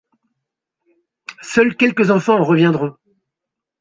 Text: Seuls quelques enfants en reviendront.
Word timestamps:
Seuls 1.43 1.77
quelques 1.77 2.09
enfants 2.09 2.39
en 2.39 2.43
reviendront. 2.43 2.95